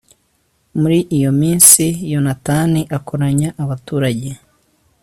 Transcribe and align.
muri 0.79 0.99
iyo 1.17 1.31
minsi, 1.41 1.83
yonatani 2.11 2.81
akoranya 2.97 3.49
abaturage 3.63 4.29